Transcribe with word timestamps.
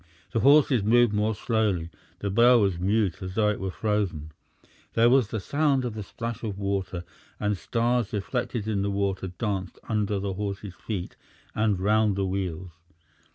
The 0.31 0.39
horses 0.39 0.83
moved 0.83 1.13
more 1.13 1.35
slowly; 1.35 1.91
the 2.21 2.31
bell 2.31 2.59
was 2.61 2.79
mute 2.79 3.21
as 3.21 3.35
though 3.35 3.49
it 3.49 3.59
were 3.59 3.69
frozen. 3.69 4.31
There 4.95 5.11
was 5.11 5.27
the 5.27 5.39
sound 5.39 5.85
of 5.85 5.93
the 5.93 6.01
splash 6.01 6.41
of 6.41 6.57
water, 6.57 7.03
and 7.39 7.55
stars 7.55 8.11
reflected 8.11 8.67
in 8.67 8.81
the 8.81 8.89
water 8.89 9.27
danced 9.27 9.77
under 9.87 10.17
the 10.17 10.33
horses' 10.33 10.73
feet 10.73 11.17
and 11.53 11.79
round 11.79 12.15
the 12.15 12.25
wheels. 12.25 12.71